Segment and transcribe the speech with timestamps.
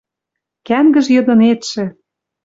[0.67, 1.85] Кӓнгӹж йыдынетшӹ